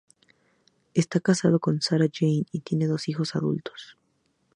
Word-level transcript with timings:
Está 0.95 1.19
casado 1.19 1.59
con 1.59 1.79
Sarah-Jane 1.79 2.47
y 2.51 2.61
tienen 2.61 2.89
dos 2.89 3.07
hijos 3.07 3.35
adultos. 3.35 3.99